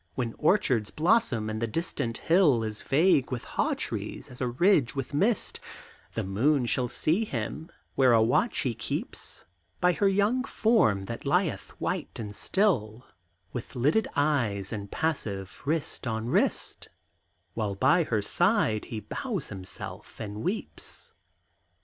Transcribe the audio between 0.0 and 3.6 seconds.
When orchards blossom and the distant hill Is vague with